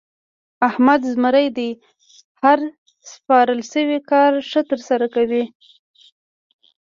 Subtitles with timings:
[0.69, 1.69] احمد زمری دی؛
[2.41, 2.59] هر
[3.11, 5.43] سپارل شوی کار ښه ترسره کوي.